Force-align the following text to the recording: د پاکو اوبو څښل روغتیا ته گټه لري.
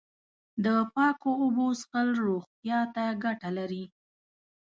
د 0.65 0.67
پاکو 0.93 1.31
اوبو 1.41 1.67
څښل 1.79 2.09
روغتیا 2.25 2.79
ته 2.95 3.03
گټه 3.23 3.49
لري. 3.57 3.83